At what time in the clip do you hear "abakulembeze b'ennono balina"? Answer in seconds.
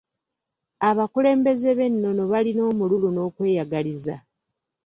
0.89-2.61